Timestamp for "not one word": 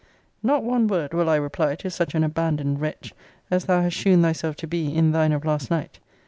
0.41-1.13